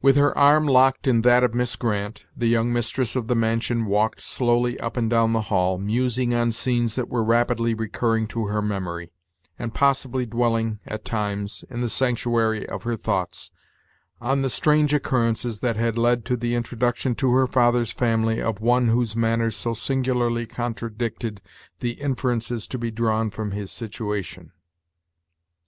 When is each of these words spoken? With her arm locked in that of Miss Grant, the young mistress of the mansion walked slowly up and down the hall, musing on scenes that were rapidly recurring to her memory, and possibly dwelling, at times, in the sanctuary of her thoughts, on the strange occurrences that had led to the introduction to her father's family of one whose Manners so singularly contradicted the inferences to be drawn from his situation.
With 0.00 0.14
her 0.14 0.30
arm 0.38 0.68
locked 0.68 1.08
in 1.08 1.22
that 1.22 1.42
of 1.42 1.52
Miss 1.52 1.74
Grant, 1.74 2.24
the 2.36 2.46
young 2.46 2.72
mistress 2.72 3.16
of 3.16 3.26
the 3.26 3.34
mansion 3.34 3.86
walked 3.86 4.20
slowly 4.20 4.78
up 4.78 4.96
and 4.96 5.10
down 5.10 5.32
the 5.32 5.40
hall, 5.50 5.76
musing 5.76 6.32
on 6.32 6.52
scenes 6.52 6.94
that 6.94 7.08
were 7.08 7.24
rapidly 7.24 7.74
recurring 7.74 8.28
to 8.28 8.46
her 8.46 8.62
memory, 8.62 9.10
and 9.58 9.74
possibly 9.74 10.24
dwelling, 10.24 10.78
at 10.86 11.04
times, 11.04 11.64
in 11.68 11.80
the 11.80 11.88
sanctuary 11.88 12.64
of 12.68 12.84
her 12.84 12.94
thoughts, 12.94 13.50
on 14.20 14.42
the 14.42 14.50
strange 14.50 14.94
occurrences 14.94 15.58
that 15.58 15.74
had 15.76 15.98
led 15.98 16.24
to 16.26 16.36
the 16.36 16.54
introduction 16.54 17.16
to 17.16 17.32
her 17.32 17.48
father's 17.48 17.90
family 17.90 18.40
of 18.40 18.60
one 18.60 18.86
whose 18.86 19.16
Manners 19.16 19.56
so 19.56 19.74
singularly 19.74 20.46
contradicted 20.46 21.40
the 21.80 21.94
inferences 21.94 22.68
to 22.68 22.78
be 22.78 22.92
drawn 22.92 23.30
from 23.30 23.50
his 23.50 23.72
situation. 23.72 24.52